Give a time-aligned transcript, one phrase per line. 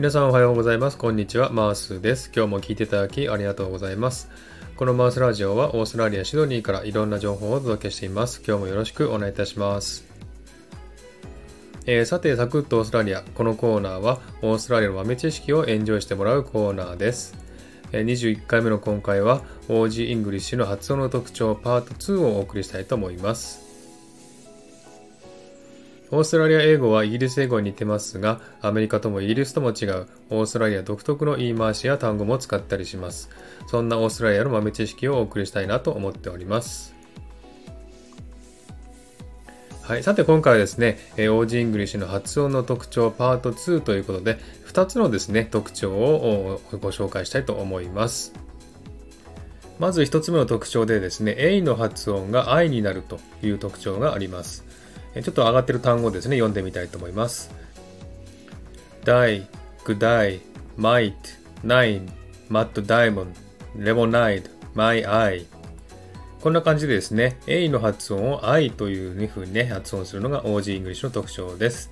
[0.00, 0.96] 皆さんおはようございます。
[0.96, 1.50] こんにちは。
[1.50, 2.32] マースです。
[2.34, 4.30] 今日も聞いていただきありがとうございます。
[4.74, 8.40] このマースラジオはオーストラリア・シドニーからいろんな情報をお届けしています。
[8.42, 10.06] 今日もよろしくお願いいたします。
[11.84, 13.24] えー、さて、サクッとオーストラリア。
[13.34, 17.36] このコーナーはオーストラリアの豆知識をエンジョイしてもらうコーナーです。
[17.92, 23.69] 21回目の今回は OG イングリッシュの発音の特徴パート2をお送りしたいと思います。
[26.12, 33.30] オーストラリア英語はイギリス英語に似てますが、アメリカともイギリスとも違うオーストラリア独特の言い回しや単語も使ったりします。
[33.68, 36.94] そんなオーストラリアの豆知識をお送りしたいなと思っております。
[39.82, 48.32] はい、さて今回はですね、 Aussie English の発音の特徴パート2ということで、2つのですね、特徴をご紹介したいと思います。
[49.78, 54.64] まず1つ目の特徴でですね、A の発音が I になるという特徴があります。
[55.14, 57.50] ちょっと上がってる単語ですね、読んでみたいと思います。
[59.04, 59.44] die,
[59.84, 60.40] good die,
[60.78, 61.14] might,
[61.64, 62.08] nine,
[62.48, 63.32] mud diamond,
[63.76, 65.46] lemonade, my eye
[66.40, 71.90] こんな感じでですね、A の発音を I という風にね、発音するのが OG イングリッシュの特徴です。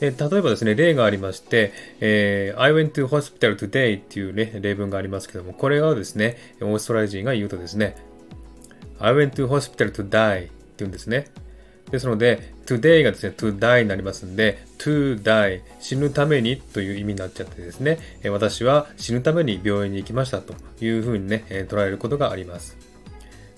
[0.00, 7.96] 例えばですね、例がありまして、えー、I went to hospital today っていうね、例文がありますけども、これはですね、オーストラリア人が言うとですね、
[9.00, 11.26] I went to hospital to die って言うんですね。
[11.92, 17.98] ですので、today がですね、to die になりますんで、to die 死ぬためにという意味になっちゃってですね、
[18.30, 22.78] 私は死ぬために病院に行きましたというふうにね、捉えることがあります。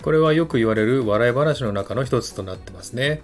[0.03, 3.21] これはよく言われる笑い話の中の一つとなってますね。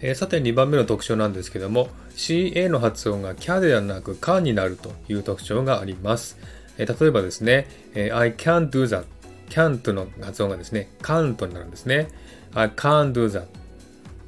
[0.00, 6.38] えー、さて2番目の特徴なんですけども CA の発音がキャではなくカンになるという特徴があります。
[6.76, 9.04] えー、例えばですね、え、I can't do that
[9.48, 12.08] can't の発音がですね、can't になるんですね。
[12.54, 13.48] I can't do that と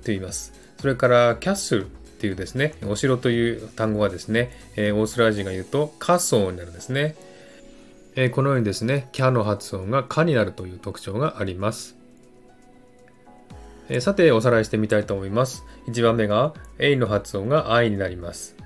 [0.07, 0.53] 言います。
[0.79, 1.89] それから castle っ
[2.21, 7.17] ていうですね、お城という単語はですね、えー、オーストラリア人が言うとカソーになるんですね。
[8.17, 11.97] えー、このようにですね、キャの発音がカになるという特徴があります。
[13.89, 15.65] えー、さて、おさらいしてみたいと思います。
[15.89, 18.57] 1番目が A の発音が I になります。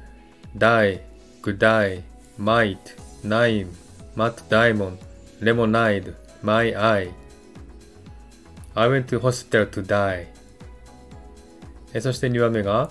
[0.56, 1.00] die,
[1.42, 2.03] good die,
[2.38, 2.78] might,
[3.25, 3.69] nine,
[4.16, 4.98] mat diamond,
[5.41, 7.10] lemonade, my eye.
[8.75, 10.27] I went to hospital to die.
[11.94, 12.91] えそして2番目が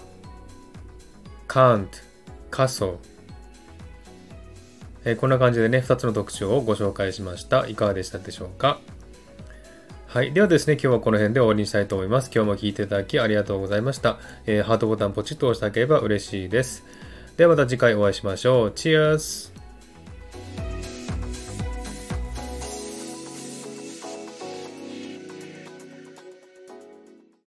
[1.48, 1.88] can't,
[2.50, 2.98] castle.
[5.06, 7.68] えこんな感じでね、2つの特徴をご紹介しました。
[7.68, 8.80] いかがでしたでしょうか？
[10.08, 10.32] はい。
[10.32, 12.32] ではですね、今日はこの辺で終わりにしたいと思います。
[12.34, 14.20] 今日も聴いていただきありがとうございました。
[14.46, 16.84] えー、ハートボタンポチッと押してあげれば嬉しいです。
[17.38, 18.72] ではまた次回お会いしましょう。
[18.72, 19.53] チアース